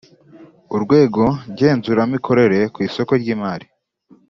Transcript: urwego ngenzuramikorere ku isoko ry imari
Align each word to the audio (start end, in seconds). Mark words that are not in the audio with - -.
urwego 0.75 1.23
ngenzuramikorere 1.51 2.59
ku 2.73 2.79
isoko 2.87 3.11
ry 3.21 3.27
imari 3.35 3.67